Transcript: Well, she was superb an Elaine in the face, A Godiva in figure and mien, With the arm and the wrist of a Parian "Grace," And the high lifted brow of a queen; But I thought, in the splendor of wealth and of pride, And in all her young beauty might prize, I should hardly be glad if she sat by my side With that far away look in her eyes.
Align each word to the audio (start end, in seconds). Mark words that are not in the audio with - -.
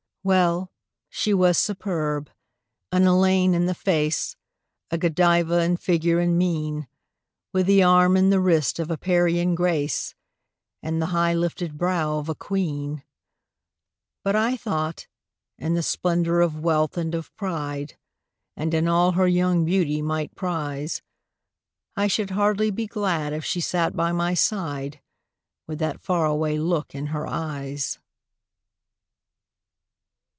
Well, 0.23 0.69
she 1.09 1.33
was 1.33 1.57
superb 1.57 2.29
an 2.91 3.07
Elaine 3.07 3.55
in 3.55 3.65
the 3.65 3.73
face, 3.73 4.35
A 4.91 4.97
Godiva 4.99 5.63
in 5.63 5.77
figure 5.77 6.19
and 6.19 6.37
mien, 6.37 6.87
With 7.53 7.65
the 7.65 7.81
arm 7.81 8.15
and 8.15 8.31
the 8.31 8.39
wrist 8.39 8.77
of 8.77 8.91
a 8.91 8.99
Parian 8.99 9.55
"Grace," 9.55 10.13
And 10.83 11.01
the 11.01 11.07
high 11.07 11.33
lifted 11.33 11.75
brow 11.75 12.19
of 12.19 12.29
a 12.29 12.35
queen; 12.35 13.01
But 14.23 14.35
I 14.35 14.55
thought, 14.57 15.07
in 15.57 15.73
the 15.73 15.81
splendor 15.81 16.39
of 16.39 16.59
wealth 16.59 16.97
and 16.97 17.15
of 17.15 17.35
pride, 17.35 17.97
And 18.55 18.75
in 18.75 18.87
all 18.87 19.13
her 19.13 19.27
young 19.27 19.65
beauty 19.65 20.03
might 20.03 20.35
prize, 20.35 21.01
I 21.95 22.05
should 22.05 22.29
hardly 22.29 22.69
be 22.69 22.85
glad 22.85 23.33
if 23.33 23.43
she 23.43 23.59
sat 23.59 23.95
by 23.95 24.11
my 24.11 24.35
side 24.35 25.01
With 25.65 25.79
that 25.79 25.99
far 25.99 26.27
away 26.27 26.59
look 26.59 26.93
in 26.93 27.07
her 27.07 27.25
eyes. 27.25 27.97